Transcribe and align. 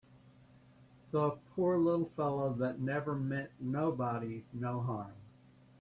A 1.13 1.29
poor 1.53 1.77
little 1.77 2.09
fellow 2.15 2.53
that 2.55 2.79
never 2.79 3.13
meant 3.13 3.51
nobody 3.59 4.43
no 4.51 4.79
harm! 4.81 5.13